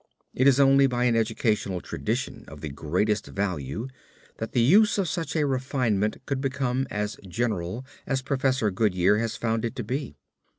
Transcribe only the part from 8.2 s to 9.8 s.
Professor Goodyear has found it